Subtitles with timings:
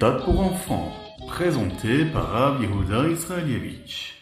[0.00, 0.92] pour enfants,
[1.28, 4.14] présenté par Rav Israelievich.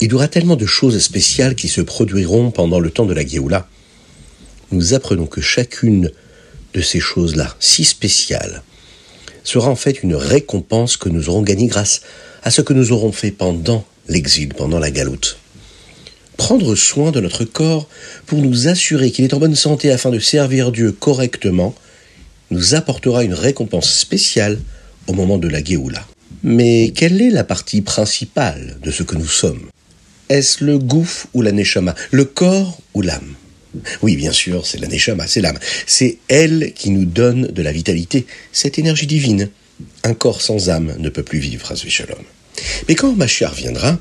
[0.00, 3.26] Il y aura tellement de choses spéciales qui se produiront pendant le temps de la
[3.26, 3.68] Géoula.
[4.70, 6.10] Nous apprenons que chacune
[6.74, 8.62] de ces choses-là, si spéciales,
[9.44, 12.02] sera en fait une récompense que nous aurons gagnée grâce
[12.42, 15.38] à ce que nous aurons fait pendant l'exil, pendant la galoute.
[16.36, 17.88] Prendre soin de notre corps
[18.26, 21.74] pour nous assurer qu'il est en bonne santé afin de servir Dieu correctement
[22.50, 24.58] nous apportera une récompense spéciale
[25.06, 26.06] au moment de la Géoula.
[26.42, 29.68] Mais quelle est la partie principale de ce que nous sommes?
[30.28, 33.34] Est-ce le gouffre ou la neshama Le corps ou l'âme?
[34.02, 35.58] Oui, bien sûr, c'est la neshama, c'est l'âme.
[35.86, 39.50] C'est elle qui nous donne de la vitalité, cette énergie divine.
[40.04, 41.74] Un corps sans âme ne peut plus vivre, à.
[42.88, 43.98] Mais quand Machiar viendra,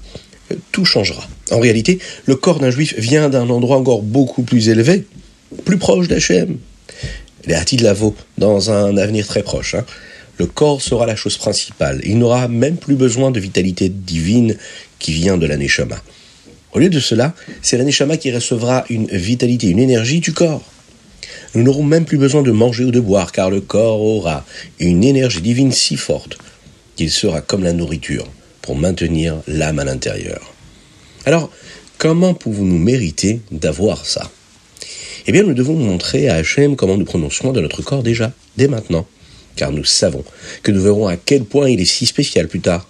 [0.72, 1.27] tout changera.
[1.52, 5.05] En réalité, le corps d'un juif vient d'un endroit encore beaucoup plus élevé,
[5.66, 6.58] plus proche d'Hachem.
[7.45, 9.75] Les de Lavo, dans un avenir très proche.
[9.75, 9.86] Hein.
[10.38, 12.02] Le corps sera la chose principale.
[12.05, 14.55] Il n'aura même plus besoin de vitalité divine
[14.97, 16.02] qui vient de la Neshama.
[16.71, 20.64] Au lieu de cela, c'est la Neshama qui recevra une vitalité, une énergie du corps.
[21.53, 24.45] Nous n'aurons même plus besoin de manger ou de boire, car le corps aura
[24.80, 26.38] une énergie divine si forte
[26.95, 28.27] qu'il sera comme la nourriture
[28.64, 30.53] pour maintenir l'âme à l'intérieur.
[31.25, 31.52] Alors,
[32.00, 34.31] comment pouvons-nous mériter d'avoir ça?
[35.28, 38.31] Eh bien, nous devons montrer à Hachem comment nous prenons soin de notre corps déjà,
[38.58, 39.05] dès maintenant,
[39.55, 40.23] car nous savons
[40.64, 42.89] que nous verrons à quel point il est si spécial plus tard.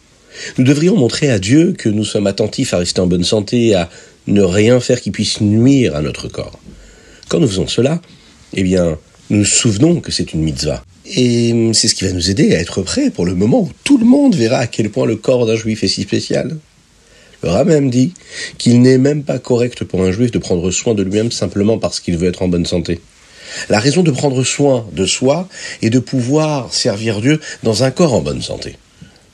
[0.57, 3.89] Nous devrions montrer à Dieu que nous sommes attentifs à rester en bonne santé à
[4.27, 6.59] ne rien faire qui puisse nuire à notre corps.
[7.29, 8.01] Quand nous faisons cela,
[8.53, 8.97] eh bien,
[9.29, 10.83] nous nous souvenons que c'est une mitzvah.
[11.05, 13.97] Et c'est ce qui va nous aider à être prêts pour le moment où tout
[13.97, 16.57] le monde verra à quel point le corps d'un juif est si spécial.
[17.43, 18.13] Le même dit
[18.57, 21.99] qu'il n'est même pas correct pour un juif de prendre soin de lui-même simplement parce
[21.99, 23.01] qu'il veut être en bonne santé.
[23.69, 25.49] La raison de prendre soin de soi
[25.81, 28.77] est de pouvoir servir Dieu dans un corps en bonne santé.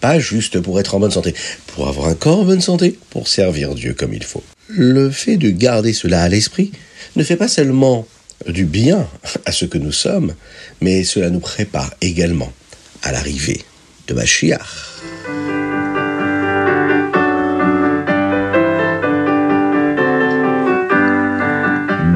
[0.02, 1.35] Pas juste pour être en bonne santé,
[1.68, 4.44] pour avoir un corps en bonne santé, pour servir Dieu comme il faut.
[4.69, 6.72] Le fait de garder cela à l'esprit
[7.16, 8.08] ne fait pas seulement
[8.48, 9.08] du bien
[9.46, 10.34] à ce que nous sommes,
[10.82, 12.52] mais cela nous prépare également
[13.04, 13.62] à l'arrivée
[14.08, 14.60] de Mashiach.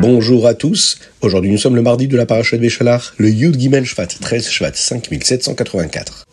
[0.02, 1.00] Bonjour à tous.
[1.22, 4.50] Aujourd'hui, nous sommes le mardi de la paracha de Béchalach, le Yud Gimel Shvat, 13
[4.50, 6.26] Shvat 5784.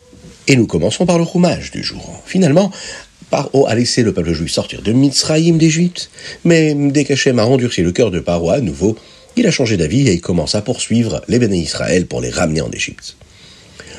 [0.47, 2.21] Et nous commençons par le roumage du jour.
[2.25, 2.69] Finalement,
[3.29, 6.09] Paro a laissé le peuple juif sortir de Mitzrayim d'Égypte,
[6.43, 8.97] mais dès qu'Hachem a endurci le cœur de Paro à nouveau,
[9.35, 12.61] il a changé d'avis et il commence à poursuivre les béné Israël pour les ramener
[12.61, 13.15] en Égypte.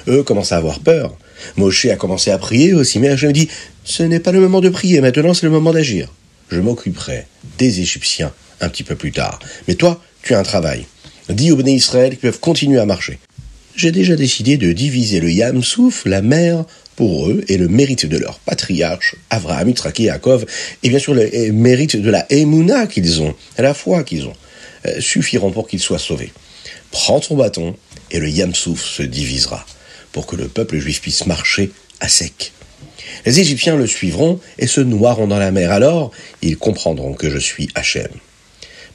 [0.08, 1.16] Eux commencent à avoir peur.
[1.56, 3.48] Moshe a commencé à prier aussi, mais Hachem dit
[3.84, 6.08] Ce n'est pas le moment de prier, maintenant c'est le moment d'agir.
[6.50, 7.26] Je m'occuperai
[7.58, 9.38] des Égyptiens un petit peu plus tard.
[9.68, 10.86] Mais toi, tu as un travail.
[11.28, 13.18] Dis aux béné Israël qu'ils peuvent continuer à marcher
[13.76, 16.64] j'ai déjà décidé de diviser le Yam Souf, la mer,
[16.96, 20.44] pour eux, et le mérite de leur patriarche, Avraham, Yitzhak et Yaakov,
[20.82, 24.34] et bien sûr le mérite de la Emouna qu'ils ont, la foi qu'ils ont,
[25.00, 26.32] suffiront pour qu'ils soient sauvés.
[26.90, 27.76] Prends ton bâton,
[28.10, 29.64] et le Yam Souf se divisera,
[30.12, 31.70] pour que le peuple juif puisse marcher
[32.00, 32.52] à sec.
[33.24, 35.70] Les Égyptiens le suivront et se noieront dans la mer.
[35.70, 36.10] Alors,
[36.42, 38.08] ils comprendront que je suis Hachem.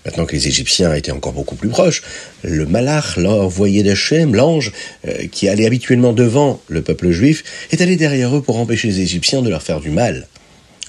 [0.05, 2.01] Maintenant que les Égyptiens étaient encore beaucoup plus proches,
[2.41, 4.71] le malach, l'envoyé d'Hachem, l'ange,
[5.05, 9.01] euh, qui allait habituellement devant le peuple juif, est allé derrière eux pour empêcher les
[9.01, 10.27] Égyptiens de leur faire du mal.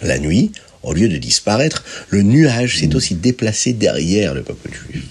[0.03, 0.53] La nuit,
[0.83, 5.05] au lieu de disparaître, le nuage s'est aussi déplacé derrière le peuple juif.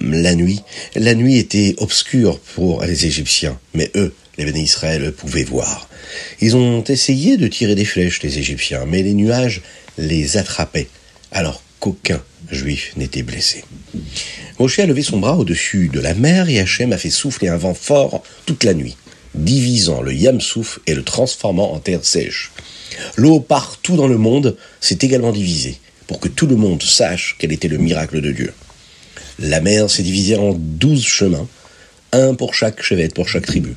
[0.00, 0.62] La nuit,
[0.96, 5.88] la nuit était obscure pour les Égyptiens, mais eux, les bénis Israël, pouvaient voir.
[6.40, 9.62] Ils ont essayé de tirer des flèches, les Égyptiens, mais les nuages
[9.98, 10.88] les attrapaient.
[11.30, 13.64] Alors qu'aucun juif n'était blessé.
[14.58, 17.56] Moshe a levé son bras au-dessus de la mer et Hachem a fait souffler un
[17.56, 18.96] vent fort toute la nuit,
[19.34, 22.52] divisant le Yamsouf et le transformant en terre sèche.
[23.16, 27.52] L'eau partout dans le monde s'est également divisée, pour que tout le monde sache quel
[27.52, 28.52] était le miracle de Dieu.
[29.38, 31.48] La mer s'est divisée en douze chemins,
[32.12, 33.74] un pour chaque chevet, pour chaque tribu.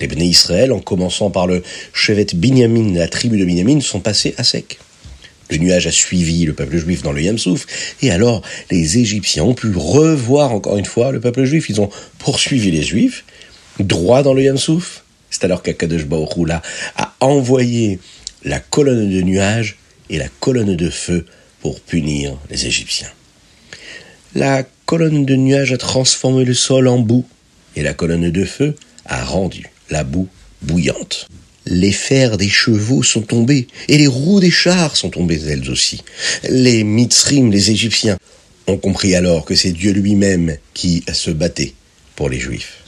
[0.00, 1.62] Les Bnei Israël, en commençant par le
[1.92, 4.78] chevet Binyamin, la tribu de Binyamin, sont passés à sec.
[5.50, 7.66] Le nuage a suivi le peuple juif dans le Yamsouf,
[8.02, 11.68] et alors les Égyptiens ont pu revoir encore une fois le peuple juif.
[11.68, 13.24] Ils ont poursuivi les Juifs,
[13.78, 15.04] droit dans le Yamsouf.
[15.30, 16.30] C'est alors qu'Akadosh Baruch
[16.96, 17.98] a envoyé
[18.44, 19.76] la colonne de nuages
[20.10, 21.26] et la colonne de feu
[21.60, 23.10] pour punir les Égyptiens.
[24.34, 27.24] La colonne de nuages a transformé le sol en boue,
[27.76, 28.74] et la colonne de feu
[29.06, 30.28] a rendu la boue
[30.62, 31.28] bouillante
[31.66, 36.02] les fers des chevaux sont tombés, et les roues des chars sont tombées elles aussi.
[36.48, 38.18] Les Mitzrim, les Égyptiens,
[38.66, 41.74] ont compris alors que c'est Dieu lui-même qui se battait
[42.16, 42.82] pour les Juifs.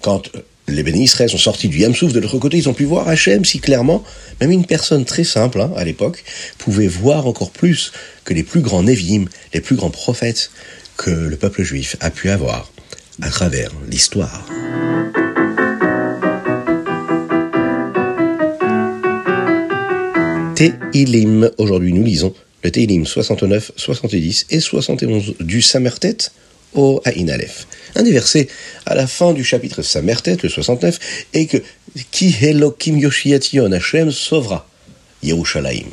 [0.00, 0.30] Quand
[0.70, 3.60] les bénis sont sortis du Yamsouf de l'autre côté, ils ont pu voir Hachem si
[3.60, 4.04] clairement,
[4.40, 6.24] même une personne très simple hein, à l'époque,
[6.58, 7.92] pouvait voir encore plus
[8.24, 10.50] que les plus grands Nevi'im, les plus grands prophètes
[10.96, 12.70] que le peuple juif a pu avoir
[13.22, 14.46] à travers l'histoire.
[20.54, 26.16] Teilim, aujourd'hui nous lisons le Teilim 69, 70 et 71 du Samertet
[26.74, 28.48] Un des versets
[28.86, 30.98] à la fin du chapitre Samertet, le 69,
[31.32, 31.58] est que
[32.10, 34.68] Ki Elokim Yoshiation Hashem sauvera
[35.22, 35.88] Yerushalayim.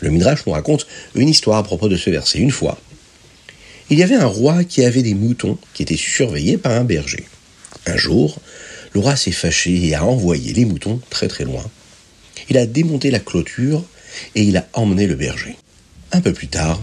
[0.00, 2.38] Le Midrash nous raconte une histoire à propos de ce verset.
[2.38, 2.78] Une fois,
[3.90, 7.24] il y avait un roi qui avait des moutons qui étaient surveillés par un berger.
[7.86, 8.38] Un jour,
[8.92, 11.64] le roi s'est fâché et a envoyé les moutons très très loin.
[12.48, 13.84] Il a démonté la clôture
[14.34, 15.56] et il a emmené le berger.
[16.12, 16.82] Un peu plus tard,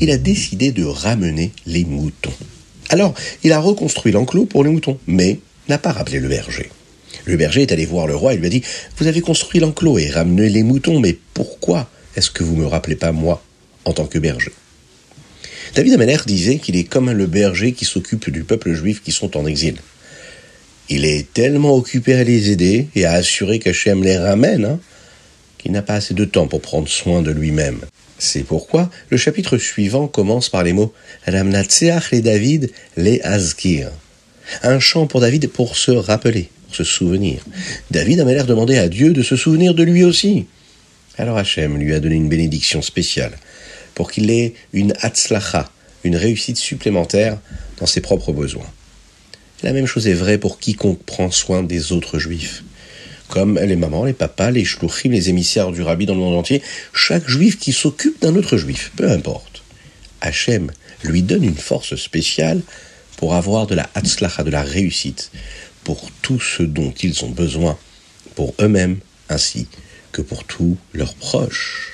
[0.00, 2.34] il a décidé de ramener les moutons.
[2.90, 5.38] Alors, il a reconstruit l'enclos pour les moutons, mais
[5.68, 6.70] n'a pas rappelé le berger.
[7.24, 8.62] Le berger est allé voir le roi et lui a dit
[8.96, 12.66] Vous avez construit l'enclos et ramené les moutons, mais pourquoi est-ce que vous ne me
[12.66, 13.42] rappelez pas moi
[13.84, 14.52] en tant que berger?
[15.74, 19.36] David Amener disait qu'il est comme le berger qui s'occupe du peuple juif qui sont
[19.36, 19.76] en exil.
[20.88, 24.80] Il est tellement occupé à les aider et à assurer qu'Hachem les ramène hein,
[25.58, 27.80] qu'il n'a pas assez de temps pour prendre soin de lui-même.
[28.18, 30.92] C'est pourquoi le chapitre suivant commence par les mots
[31.26, 33.90] Ramnatseach les David les Azkir.
[34.62, 37.44] Un chant pour David pour se rappeler, pour se souvenir.
[37.92, 40.46] David a l'air demandé à Dieu de se souvenir de lui aussi.
[41.16, 43.38] Alors Hachem lui a donné une bénédiction spéciale
[43.94, 45.70] pour qu'il ait une hatzlacha,
[46.02, 47.38] une réussite supplémentaire
[47.78, 48.70] dans ses propres besoins.
[49.62, 52.62] La même chose est vraie pour quiconque prend soin des autres juifs
[53.28, 56.62] comme les mamans, les papas, les shluchim, les émissaires du rabbi dans le monde entier,
[56.92, 59.62] chaque juif qui s'occupe d'un autre juif, peu importe.
[60.20, 60.70] Hachem
[61.04, 62.62] lui donne une force spéciale
[63.16, 65.30] pour avoir de la hatzlacha, de la réussite,
[65.84, 67.78] pour tout ce dont ils ont besoin,
[68.34, 68.98] pour eux-mêmes
[69.28, 69.66] ainsi
[70.12, 71.92] que pour tous leurs proches.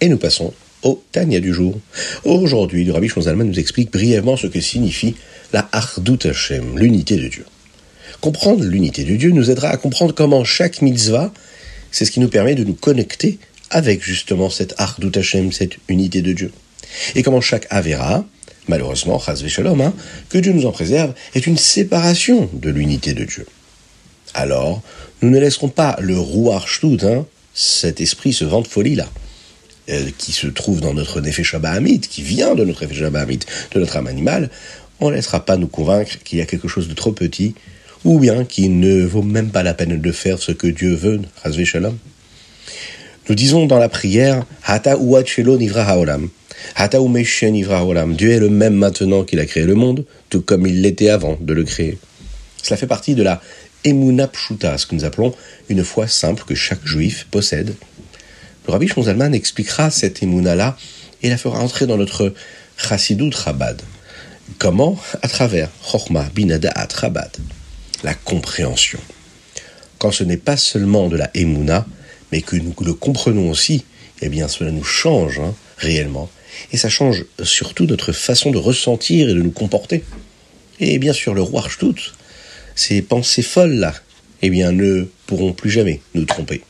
[0.00, 1.78] Et nous passons au Tania du jour.
[2.24, 5.16] Aujourd'hui, le Rabbi Shonzalman nous explique brièvement ce que signifie
[5.52, 7.44] la Ardut Hashem, l'unité de Dieu.
[8.20, 11.32] Comprendre l'unité de Dieu nous aidera à comprendre comment chaque mitzvah,
[11.90, 13.38] c'est ce qui nous permet de nous connecter
[13.70, 16.52] avec justement cette Ardut Hashem, cette unité de Dieu.
[17.14, 18.24] Et comment chaque Avera,
[18.66, 19.94] malheureusement, Shalom, hein,
[20.28, 23.46] que Dieu nous en préserve, est une séparation de l'unité de Dieu.
[24.34, 24.82] Alors,
[25.22, 29.08] nous ne laisserons pas le Ruach hein, cet esprit, ce vent de folie-là,
[29.90, 33.80] euh, qui se trouve dans notre Nefesh Hamid, qui vient de notre Nefesh Hamid, de
[33.80, 34.50] notre âme animale,
[35.00, 37.54] on ne laissera pas nous convaincre qu'il y a quelque chose de trop petit,
[38.04, 41.20] ou bien qu'il ne vaut même pas la peine de faire ce que Dieu veut,
[41.42, 41.64] Razvé.
[43.28, 46.28] Nous disons dans la prière, Hata nivra haolam.
[46.74, 48.14] Hata nivra haolam.
[48.14, 51.36] Dieu est le même maintenant qu'il a créé le monde, tout comme il l'était avant
[51.40, 51.98] de le créer.
[52.62, 53.40] Cela fait partie de la
[53.84, 55.34] Emuna Pshuta, ce que nous appelons
[55.68, 57.74] une foi simple que chaque juif possède,
[58.68, 60.76] le Rabbi Shonzalman expliquera cette émouna-là
[61.22, 62.34] et la fera entrer dans notre
[62.76, 63.80] Chassidut Chabad.
[64.56, 67.30] Comment À travers Chochma Binada'at Chabad,
[68.02, 68.98] la compréhension.
[69.98, 71.86] Quand ce n'est pas seulement de la émouna,
[72.32, 73.84] mais que nous le comprenons aussi,
[74.20, 76.28] eh bien cela nous change hein, réellement.
[76.72, 80.02] Et ça change surtout notre façon de ressentir et de nous comporter.
[80.80, 82.14] Et bien sûr, le roi Shtut,
[82.74, 83.94] ces pensées folles-là,
[84.42, 86.62] eh bien, ne pourront plus jamais nous tromper.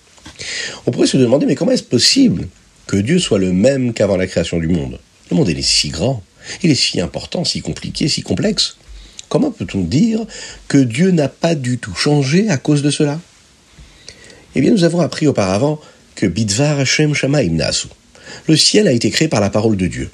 [0.87, 2.49] On pourrait se demander, mais comment est-ce possible
[2.87, 4.99] que Dieu soit le même qu'avant la création du monde?
[5.31, 6.23] Le monde, est si grand,
[6.63, 8.77] il est si important, si compliqué, si complexe.
[9.29, 10.25] Comment peut-on dire
[10.69, 13.21] que Dieu n'a pas du tout changé à cause de cela?
[14.55, 15.81] Eh bien, nous avons appris auparavant
[16.15, 17.89] que Bidvar Hashem Shamaim Nasu.
[18.47, 20.11] Le ciel a été créé par la parole de Dieu.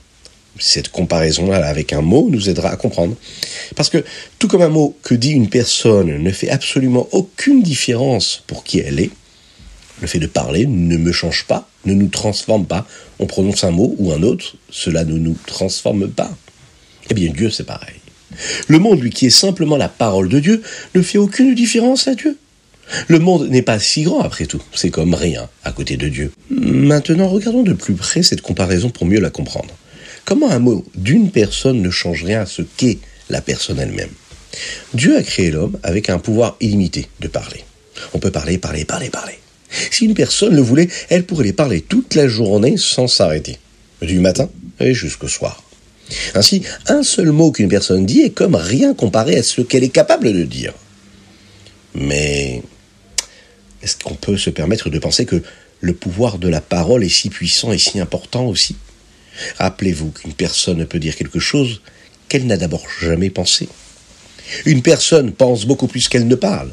[0.58, 3.16] Cette comparaison-là avec un mot nous aidera à comprendre.
[3.74, 4.04] Parce que
[4.38, 8.78] tout comme un mot que dit une personne ne fait absolument aucune différence pour qui
[8.78, 9.10] elle est,
[10.04, 12.86] le fait de parler ne me change pas, ne nous transforme pas.
[13.20, 16.30] On prononce un mot ou un autre, cela ne nous transforme pas.
[17.08, 17.96] Eh bien, Dieu, c'est pareil.
[18.68, 20.62] Le monde, lui, qui est simplement la parole de Dieu,
[20.94, 22.36] ne fait aucune différence à Dieu.
[23.08, 26.32] Le monde n'est pas si grand après tout, c'est comme rien à côté de Dieu.
[26.50, 29.74] Maintenant, regardons de plus près cette comparaison pour mieux la comprendre.
[30.26, 32.98] Comment un mot d'une personne ne change rien à ce qu'est
[33.30, 34.12] la personne elle-même?
[34.92, 37.64] Dieu a créé l'homme avec un pouvoir illimité de parler.
[38.12, 39.38] On peut parler, parler, parler, parler.
[39.90, 43.58] Si une personne le voulait, elle pourrait les parler toute la journée sans s'arrêter,
[44.02, 44.48] du matin
[44.80, 45.62] et jusqu'au soir.
[46.34, 49.88] Ainsi, un seul mot qu'une personne dit est comme rien comparé à ce qu'elle est
[49.88, 50.74] capable de dire.
[51.94, 52.62] Mais
[53.82, 55.42] est-ce qu'on peut se permettre de penser que
[55.80, 58.76] le pouvoir de la parole est si puissant et si important aussi?
[59.58, 61.80] Rappelez-vous qu'une personne peut dire quelque chose
[62.28, 63.68] qu'elle n'a d'abord jamais pensé.
[64.66, 66.70] Une personne pense beaucoup plus qu'elle ne parle.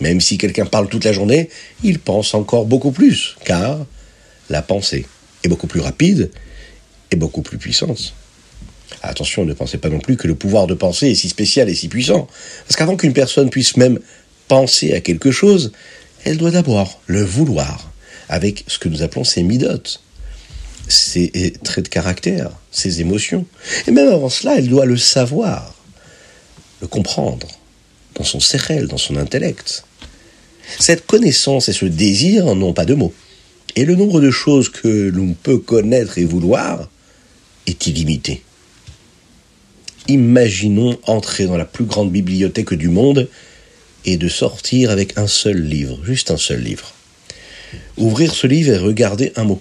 [0.00, 1.50] Même si quelqu'un parle toute la journée,
[1.82, 3.84] il pense encore beaucoup plus, car
[4.48, 5.06] la pensée
[5.42, 6.30] est beaucoup plus rapide
[7.10, 8.14] et beaucoup plus puissante.
[9.02, 11.74] Attention, ne pensez pas non plus que le pouvoir de penser est si spécial et
[11.74, 12.26] si puissant.
[12.66, 13.98] Parce qu'avant qu'une personne puisse même
[14.48, 15.72] penser à quelque chose,
[16.24, 17.90] elle doit d'abord le vouloir,
[18.28, 20.02] avec ce que nous appelons ses midotes,
[20.88, 23.46] ses traits de caractère, ses émotions.
[23.86, 25.74] Et même avant cela, elle doit le savoir,
[26.80, 27.46] le comprendre,
[28.14, 29.84] dans son cerveau, dans son intellect.
[30.78, 33.14] Cette connaissance et ce désir n'ont pas de mots.
[33.76, 36.88] Et le nombre de choses que l'on peut connaître et vouloir
[37.66, 38.42] est illimité.
[40.08, 43.28] Imaginons entrer dans la plus grande bibliothèque du monde
[44.04, 46.94] et de sortir avec un seul livre, juste un seul livre.
[47.98, 49.60] Ouvrir ce livre et regarder un mot.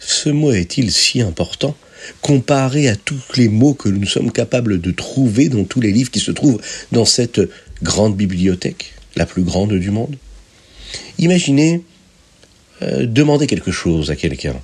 [0.00, 1.74] Ce mot est-il si important
[2.20, 6.10] comparé à tous les mots que nous sommes capables de trouver dans tous les livres
[6.10, 6.60] qui se trouvent
[6.92, 7.40] dans cette
[7.82, 10.16] grande bibliothèque, la plus grande du monde
[11.18, 11.82] Imaginez
[12.82, 14.56] euh, demander quelque chose à quelqu'un,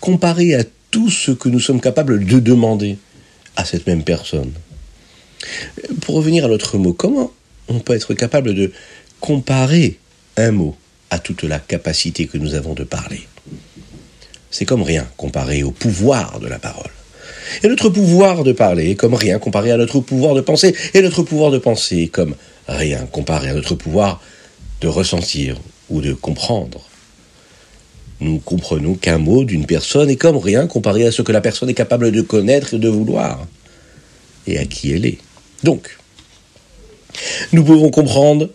[0.00, 2.96] comparé à tout ce que nous sommes capables de demander
[3.56, 4.52] à cette même personne.
[6.00, 7.32] Pour revenir à l'autre mot, comment
[7.68, 8.72] on peut être capable de
[9.20, 9.98] comparer
[10.36, 10.76] un mot
[11.10, 13.20] à toute la capacité que nous avons de parler?
[14.50, 16.90] C'est comme rien comparé au pouvoir de la parole.
[17.62, 20.74] Et notre pouvoir de parler est comme rien comparé à notre pouvoir de penser.
[20.94, 22.34] Et notre pouvoir de penser est comme
[22.68, 24.22] rien comparé à notre pouvoir
[24.80, 25.56] de ressentir
[25.88, 26.80] ou de comprendre.
[28.20, 31.70] Nous comprenons qu'un mot d'une personne est comme rien comparé à ce que la personne
[31.70, 33.46] est capable de connaître et de vouloir,
[34.46, 35.18] et à qui elle est.
[35.62, 35.98] Donc,
[37.52, 38.50] nous pouvons comprendre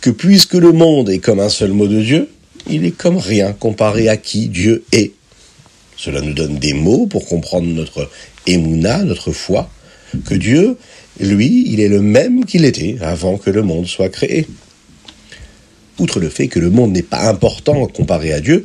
[0.00, 2.28] que puisque le monde est comme un seul mot de Dieu,
[2.68, 5.12] il est comme rien comparé à qui Dieu est.
[5.96, 8.08] Cela nous donne des mots pour comprendre notre
[8.46, 9.70] émouna, notre foi,
[10.24, 10.76] que Dieu,
[11.20, 14.46] lui, il est le même qu'il était avant que le monde soit créé.
[15.98, 18.64] Outre le fait que le monde n'est pas important comparé à Dieu,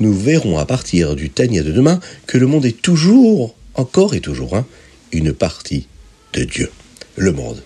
[0.00, 4.20] nous verrons à partir du Tania de demain que le monde est toujours, encore et
[4.20, 4.66] toujours, hein,
[5.12, 5.86] une partie
[6.34, 6.70] de Dieu.
[7.16, 7.62] Le monde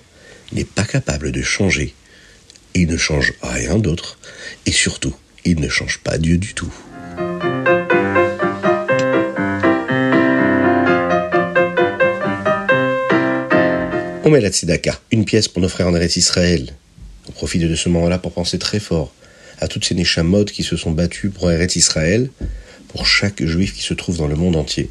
[0.53, 1.95] n'est pas capable de changer.
[2.75, 4.19] Il ne change rien d'autre.
[4.67, 5.15] Et surtout,
[5.45, 6.73] il ne change pas Dieu du tout.
[14.29, 16.75] On met la tzedaka, une pièce pour nos frères en Eretz Israël.
[17.31, 19.11] On profite de ce moment-là pour penser très fort
[19.59, 22.29] à toutes ces neshamot qui se sont battues pour Eretz Israël,
[22.89, 24.91] pour chaque juif qui se trouve dans le monde entier.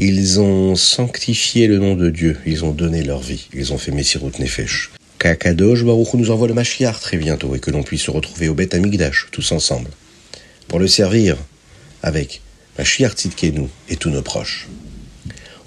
[0.00, 3.92] Ils ont sanctifié le nom de Dieu, ils ont donné leur vie, ils ont fait
[3.92, 4.90] Messirut Nefesh.
[5.20, 8.54] Kakadosh Baruch nous envoie le Mashiach très bientôt et que l'on puisse se retrouver au
[8.54, 9.90] Beth Amigdash tous ensemble
[10.66, 11.36] pour le servir
[12.02, 12.40] avec
[12.76, 14.66] Mashiach Tzidkenu et tous nos proches.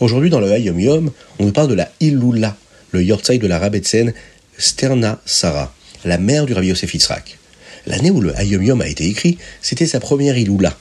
[0.01, 2.57] Aujourd'hui, dans le Hayom Yom, on nous parle de la Ilula,
[2.91, 4.13] le Yortzai de la Rabbetzen
[4.57, 5.73] Sterna Sarah,
[6.05, 7.37] la mère du Rabbi Yosef Yitzhak.
[7.85, 10.77] L'année où le Hayom Yom a été écrit, c'était sa première Ilula.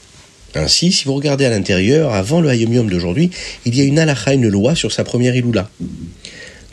[0.55, 3.31] Ainsi, si vous regardez à l'intérieur, avant le Hayom Yom d'aujourd'hui,
[3.65, 5.69] il y a une halakha, une loi sur sa première Ilula.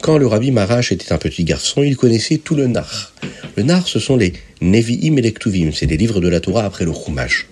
[0.00, 3.14] Quand le Rabbi Marash était un petit garçon, il connaissait tout le Nar.
[3.56, 6.84] Le Nar, ce sont les Nevi'im et Lektuvim, c'est des livres de la Torah après
[6.84, 7.46] le Chumash.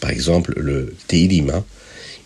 [0.00, 1.50] Par exemple, le Teilim.
[1.50, 1.64] Hein.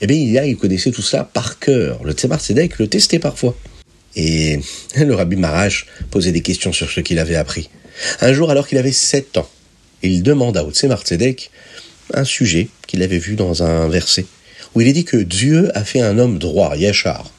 [0.00, 2.02] Eh bien, il, il connaissait tout ça par cœur.
[2.04, 3.56] Le Tzemar Tzedek le testait parfois.
[4.16, 4.58] Et
[4.96, 7.70] le Rabbi Marash posait des questions sur ce qu'il avait appris.
[8.20, 9.48] Un jour, alors qu'il avait 7 ans,
[10.02, 11.50] il demanda au Tzemar Tzedek
[12.14, 14.26] un sujet qu'il avait vu dans un verset,
[14.74, 17.30] où il est dit que Dieu a fait un homme droit, Yachar.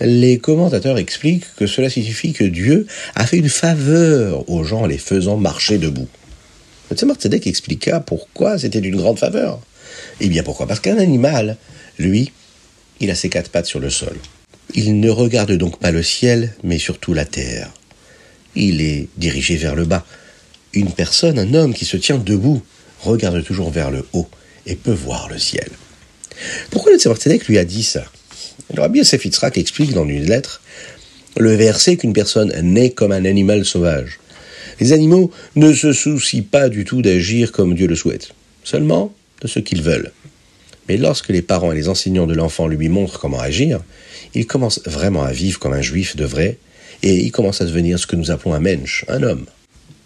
[0.00, 4.86] Les commentateurs expliquent que cela signifie que Dieu a fait une faveur aux gens en
[4.86, 6.08] les faisant marcher debout.
[6.90, 9.60] Le Tzemar expliqua pourquoi c'était d'une grande faveur.
[10.20, 10.66] Eh bien pourquoi?
[10.66, 11.56] Parce qu'un animal,
[11.98, 12.32] lui,
[13.00, 14.16] il a ses quatre pattes sur le sol.
[14.74, 17.70] Il ne regarde donc pas le ciel, mais surtout la terre.
[18.54, 20.06] Il est dirigé vers le bas.
[20.72, 22.62] Une personne, un homme qui se tient debout,
[23.00, 24.28] regarde toujours vers le haut
[24.66, 25.68] et peut voir le ciel.
[26.70, 28.04] Pourquoi le Tzedek lui a dit ça?
[28.74, 30.62] Le Rabbi Yosef Yitzhak explique dans une lettre
[31.36, 34.20] le verset qu'une personne naît comme un animal sauvage.
[34.80, 38.30] Les animaux ne se soucient pas du tout d'agir comme Dieu le souhaite,
[38.64, 40.12] seulement de ce qu'ils veulent.
[40.88, 43.80] Mais lorsque les parents et les enseignants de l'enfant lui montrent comment agir,
[44.34, 46.58] il commence vraiment à vivre comme un juif devrait,
[47.02, 49.46] et il commence à devenir ce que nous appelons un mensch, un homme.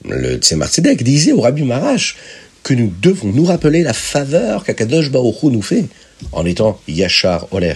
[0.04, 2.16] Le Tzemar Tzedek disait au Rabbi Marash
[2.62, 5.84] que nous devons nous rappeler la faveur qu'Akadosh Baruch nous fait
[6.32, 7.74] en étant Yachar Oler.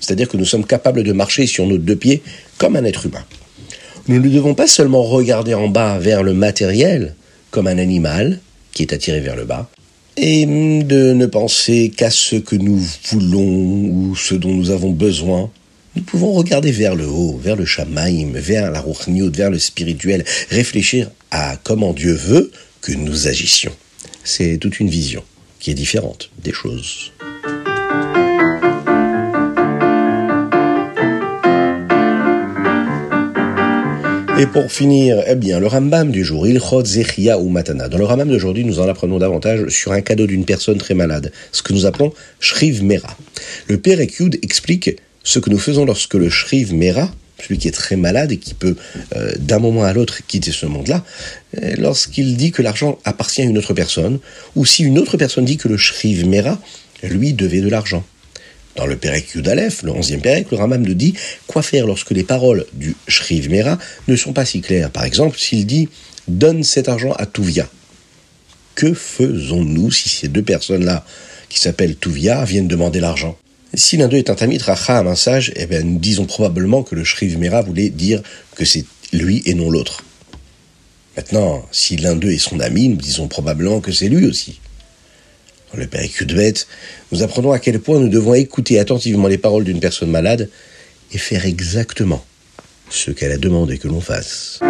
[0.00, 2.22] C'est-à-dire que nous sommes capables de marcher sur nos deux pieds
[2.58, 3.24] comme un être humain.
[4.08, 7.14] Nous ne devons pas seulement regarder en bas vers le matériel
[7.50, 8.40] comme un animal
[8.72, 9.70] qui est attiré vers le bas,
[10.16, 15.50] et de ne penser qu'à ce que nous voulons ou ce dont nous avons besoin.
[15.94, 20.24] Nous pouvons regarder vers le haut, vers le shamaim, vers la ruchniut, vers le spirituel,
[20.50, 22.50] réfléchir à comment Dieu veut
[22.80, 23.72] que nous agissions.
[24.24, 25.22] C'est toute une vision
[25.60, 27.12] qui est différente des choses.
[34.42, 37.88] Et pour finir, eh bien, le Rambam du jour, Ilchot Zechia ou Matana.
[37.88, 41.30] Dans le Rambam d'aujourd'hui, nous en apprenons davantage sur un cadeau d'une personne très malade,
[41.52, 43.16] ce que nous appelons Shriv Mera.
[43.68, 47.08] Le Père Ekyud explique ce que nous faisons lorsque le Shriv Mera,
[47.40, 48.74] celui qui est très malade et qui peut
[49.14, 51.04] euh, d'un moment à l'autre quitter ce monde-là,
[51.62, 54.18] euh, lorsqu'il dit que l'argent appartient à une autre personne,
[54.56, 56.60] ou si une autre personne dit que le Shriv Mera,
[57.04, 58.02] lui, devait de l'argent.
[58.76, 61.14] Dans le Perek Yudalef, le 11e Perek, le Ramam nous dit
[61.46, 64.90] quoi faire lorsque les paroles du Shriv Mera ne sont pas si claires?
[64.90, 65.88] Par exemple, s'il dit
[66.28, 67.68] donne cet argent à Tuvia.
[68.74, 71.04] Que faisons-nous si ces deux personnes-là,
[71.48, 73.36] qui s'appellent Tuvia, viennent demander l'argent?
[73.74, 76.94] Si l'un d'eux est un tamit racham, un sage, eh bien, nous disons probablement que
[76.94, 78.22] le Shriv Mera voulait dire
[78.54, 80.04] que c'est lui et non l'autre.
[81.16, 84.60] Maintenant, si l'un d'eux est son ami, nous disons probablement que c'est lui aussi.
[85.72, 86.02] Dans le Père
[86.34, 86.66] bête,
[87.12, 90.50] nous apprenons à quel point nous devons écouter attentivement les paroles d'une personne malade
[91.12, 92.22] et faire exactement
[92.90, 94.60] ce qu'elle a demandé que l'on fasse.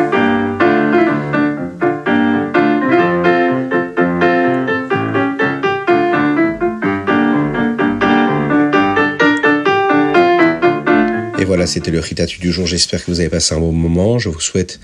[11.41, 12.69] Et voilà, c'était le Ritatu du jour.
[12.69, 14.21] J'espère que vous avez passé un bon moment.
[14.21, 14.79] Je vous souhaite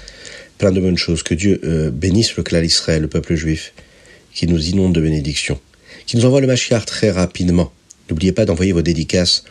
[0.59, 1.23] plein de bonnes choses.
[1.23, 3.73] Que Dieu euh, bénisse le clan Israël, le peuple juif,
[4.35, 5.61] qui nous inonde de bénédictions
[6.07, 7.73] qui nous envoie le Mashiach très rapidement.
[8.09, 9.45] N'oubliez pas d'envoyer vos dédicaces.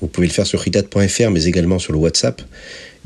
[0.00, 2.42] Vous pouvez le faire sur ritat.fr, mais également sur le WhatsApp,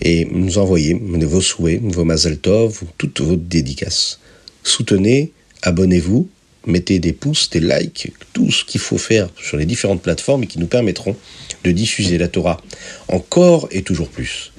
[0.01, 4.21] et nous envoyer vos souhaits, vos mazel tov, toutes vos dédicaces.
[4.63, 6.29] Soutenez, abonnez-vous,
[6.67, 10.59] mettez des pouces, des likes, tout ce qu'il faut faire sur les différentes plateformes qui
[10.59, 11.17] nous permettront
[11.65, 12.61] de diffuser la Torah
[13.09, 14.53] encore et toujours plus.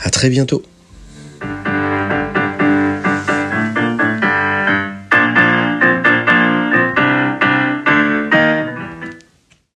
[0.00, 0.62] À très bientôt.